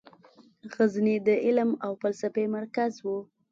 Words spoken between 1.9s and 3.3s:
فلسفې مرکز و.